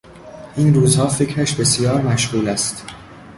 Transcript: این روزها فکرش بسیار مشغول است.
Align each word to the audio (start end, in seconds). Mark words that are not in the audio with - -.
این 0.55 0.73
روزها 0.73 1.07
فکرش 1.07 1.55
بسیار 1.55 2.01
مشغول 2.01 2.49
است. 2.49 2.85